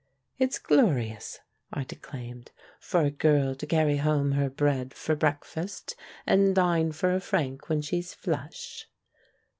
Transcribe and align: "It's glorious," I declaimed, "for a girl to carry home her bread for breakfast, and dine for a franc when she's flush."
"It's 0.39 0.57
glorious," 0.57 1.41
I 1.71 1.83
declaimed, 1.83 2.51
"for 2.79 3.01
a 3.03 3.11
girl 3.11 3.53
to 3.53 3.67
carry 3.67 3.97
home 3.97 4.31
her 4.31 4.49
bread 4.49 4.95
for 4.95 5.15
breakfast, 5.15 5.95
and 6.25 6.55
dine 6.55 6.91
for 6.91 7.13
a 7.13 7.19
franc 7.19 7.69
when 7.69 7.83
she's 7.83 8.11
flush." 8.15 8.87